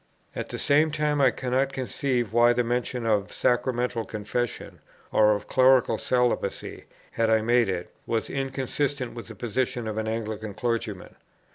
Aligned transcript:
At 0.35 0.49
the 0.49 0.57
same 0.57 0.89
time 0.89 1.21
I 1.21 1.29
cannot 1.29 1.73
conceive 1.73 2.33
why 2.33 2.53
the 2.53 2.63
mention 2.63 3.05
of 3.05 3.31
Sacramental 3.31 4.03
Confession, 4.03 4.79
or 5.11 5.35
of 5.35 5.47
Clerical 5.47 5.99
Celibacy, 5.99 6.85
had 7.11 7.29
I 7.29 7.41
made 7.43 7.69
it, 7.69 7.93
was 8.07 8.27
inconsistent 8.27 9.13
with 9.13 9.27
the 9.27 9.35
position 9.35 9.87
of 9.87 9.99
an 9.99 10.07
Anglican 10.07 10.55
Clergyman. 10.55 11.13